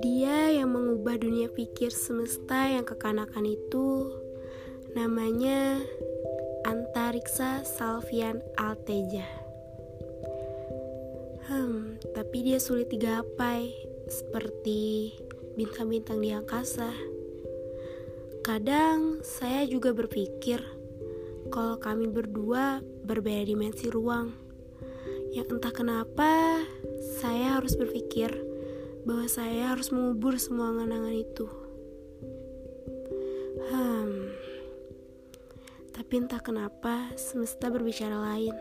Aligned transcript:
Dia 0.00 0.48
yang 0.48 0.72
mengubah 0.72 1.20
dunia 1.20 1.52
pikir 1.52 1.92
semesta 1.92 2.72
yang 2.72 2.88
kekanakan 2.88 3.44
itu 3.44 4.16
namanya 4.96 5.84
Antariksa 6.64 7.68
Salvian 7.68 8.40
Alteja. 8.56 9.28
Hmm, 11.52 12.00
tapi 12.16 12.48
dia 12.48 12.56
sulit 12.56 12.88
digapai 12.88 13.76
seperti 14.08 15.12
bintang-bintang 15.52 16.24
di 16.24 16.32
angkasa. 16.32 16.96
Kadang 18.40 19.20
saya 19.20 19.68
juga 19.68 19.92
berpikir 19.92 20.64
kalau 21.52 21.76
kami 21.76 22.08
berdua 22.08 22.80
berbeda 23.04 23.44
dimensi 23.44 23.92
ruang. 23.92 24.49
Yang 25.30 25.46
entah 25.58 25.74
kenapa 25.74 26.30
saya 27.22 27.62
harus 27.62 27.78
berpikir 27.78 28.34
bahwa 29.06 29.30
saya 29.30 29.70
harus 29.70 29.94
mengubur 29.94 30.34
semua 30.36 30.74
angan-angan 30.74 31.16
itu. 31.16 31.46
Hmm. 33.70 34.34
Tapi 35.94 36.12
entah 36.18 36.42
kenapa 36.42 37.14
semesta 37.14 37.70
berbicara 37.70 38.18
lain. 38.18 38.54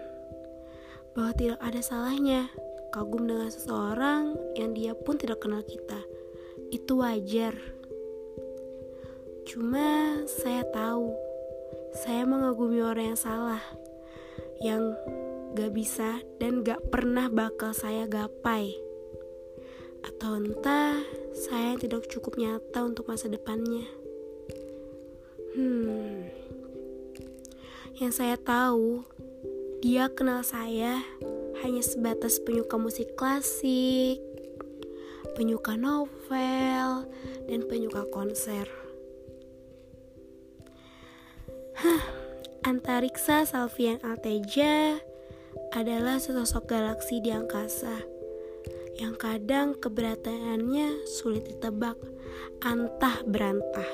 Bahwa 1.18 1.34
tidak 1.34 1.60
ada 1.60 1.82
salahnya 1.82 2.48
kagum 2.94 3.26
dengan 3.26 3.50
seseorang 3.50 4.38
yang 4.54 4.78
dia 4.78 4.94
pun 4.94 5.18
tidak 5.18 5.42
kenal 5.42 5.66
kita. 5.66 6.00
Itu 6.70 7.02
wajar. 7.02 7.58
Cuma 9.50 10.22
saya 10.30 10.62
tahu 10.70 11.18
saya 11.98 12.22
mengagumi 12.30 12.86
orang 12.86 13.18
yang 13.18 13.20
salah. 13.20 13.64
Yang 14.62 14.94
gak 15.60 15.76
bisa 15.76 16.24
dan 16.40 16.64
gak 16.64 16.88
pernah 16.88 17.28
bakal 17.28 17.76
saya 17.76 18.08
gapai 18.08 18.72
atau 20.08 20.40
entah 20.40 21.04
saya 21.36 21.76
tidak 21.76 22.08
cukup 22.08 22.40
nyata 22.40 22.88
untuk 22.88 23.12
masa 23.12 23.28
depannya. 23.28 23.84
Hmm, 25.52 26.32
yang 28.00 28.16
saya 28.16 28.40
tahu, 28.40 29.04
dia 29.84 30.08
kenal 30.08 30.48
saya 30.48 31.04
hanya 31.60 31.84
sebatas 31.84 32.40
penyuka 32.40 32.80
musik 32.80 33.20
klasik, 33.20 34.24
penyuka 35.36 35.76
novel, 35.76 37.04
dan 37.52 37.68
penyuka 37.68 38.08
konser. 38.08 38.72
Hah, 41.76 42.04
Antariksa 42.64 43.44
Salvian 43.44 44.00
Alteja 44.04 45.00
adalah 45.70 46.18
sesosok 46.18 46.66
galaksi 46.66 47.22
di 47.22 47.30
angkasa 47.30 48.20
yang 49.00 49.16
kadang 49.16 49.80
keberatannya 49.80 51.08
sulit 51.08 51.48
ditebak, 51.48 51.96
antah 52.66 53.24
berantah. 53.24 53.88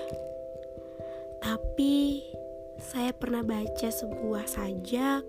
Tapi 1.45 2.26
saya 2.82 3.14
pernah 3.14 3.45
baca 3.45 3.90
sebuah 3.92 4.50
sajak 4.50 5.23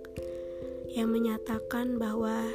yang 0.96 1.12
menyatakan 1.12 2.00
bahwa 2.00 2.48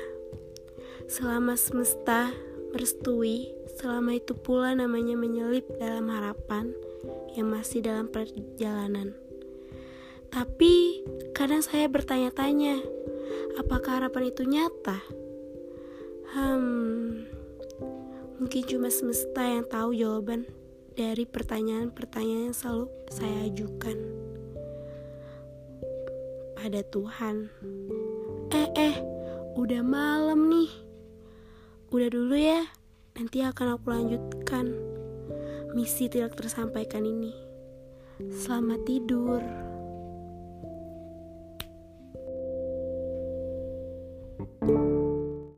selama 1.05 1.53
semesta 1.53 2.33
merestui, 2.73 3.53
selama 3.77 4.17
itu 4.17 4.33
pula 4.33 4.73
namanya 4.73 5.13
menyelip 5.13 5.67
dalam 5.77 6.09
harapan 6.09 6.73
yang 7.37 7.53
masih 7.53 7.85
dalam 7.85 8.09
perjalanan. 8.09 9.13
Tapi 10.31 11.03
kadang 11.35 11.59
saya 11.61 11.91
bertanya-tanya, 11.91 12.79
apakah 13.61 14.01
harapan 14.01 14.33
itu 14.33 14.41
nyata? 14.41 14.97
Hmm, 16.33 17.29
mungkin 18.41 18.61
cuma 18.65 18.89
semesta 18.89 19.45
yang 19.45 19.69
tahu 19.69 19.93
jawaban 19.93 20.49
dari 20.97 21.29
pertanyaan-pertanyaan 21.29 22.49
yang 22.49 22.57
selalu 22.57 22.89
saya 23.13 23.37
ajukan 23.45 23.97
pada 26.57 26.81
Tuhan. 26.89 27.53
Eh, 28.49 28.69
eh, 28.77 28.95
udah 29.53 29.81
malam 29.85 30.49
nih. 30.49 30.71
Udah 31.93 32.09
dulu 32.09 32.33
ya, 32.33 32.65
nanti 33.13 33.45
akan 33.45 33.77
aku 33.77 33.85
lanjutkan 33.93 34.73
misi 35.77 36.09
tidak 36.09 36.33
tersampaikan 36.33 37.05
ini. 37.05 37.35
Selamat 38.31 38.81
tidur. 38.89 39.43